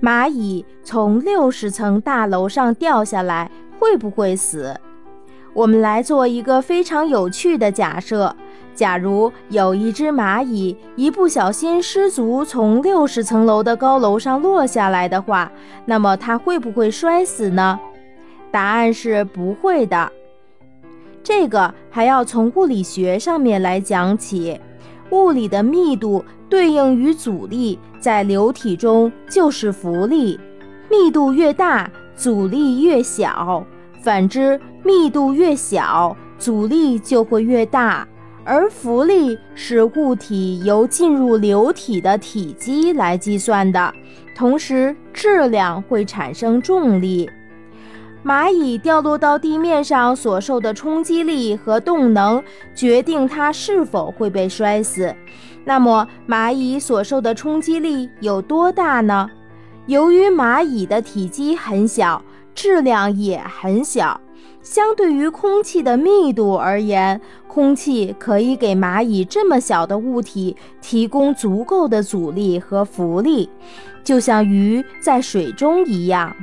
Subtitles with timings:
[0.00, 4.74] 蚂蚁从六十层大楼上掉下来会不会死？
[5.52, 8.34] 我们来做一个非常有趣的假设：
[8.74, 15.50] 假如有一只蚂蚁一不小心失足从六十层楼的高楼上落下来的话，
[15.84, 17.78] 那么它会不会摔死呢？
[18.50, 20.10] 答案是不会的。
[21.22, 24.58] 这个还要从物理学上面来讲起。
[25.10, 30.38] 物理的密度对应于阻力，在流体中就是浮力。
[30.90, 33.64] 密度越大，阻力越小；
[34.02, 38.06] 反之，密度越小，阻力就会越大。
[38.44, 43.94] 而浮力是物体由进入流体的体积来计算的，
[44.34, 47.30] 同时质量会产生重力。
[48.22, 52.42] 蚂蚁掉落到地面上所受的冲击力和动能，
[52.74, 55.14] 决定它是否会被摔死。
[55.64, 59.30] 那么，蚂蚁所受的冲击力有多大呢？
[59.86, 62.22] 由于蚂蚁的体积很小，
[62.54, 64.20] 质量也很小，
[64.62, 73.48] 相对于空气的密度而言，空气可以给蚂蚁这么小的物体提供足够的阻力和浮力，
[74.04, 76.36] 就像鱼在水中一样。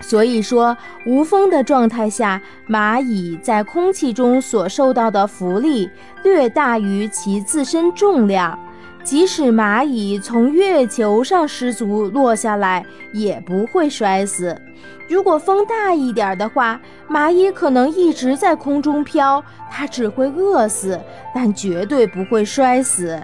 [0.00, 5.90] 所以说，无风的状态下，蚂蚁在空气中所受到的浮力
[6.22, 8.58] 略大于其自身重量。
[9.02, 14.60] 即使蚂蚁从月球上失足落下来，也不会摔死。
[15.08, 21.00] 如果风大一点的话，蚂蚁可能一直在空中飘，它只会饿死，
[21.32, 23.20] 但绝对不会摔死。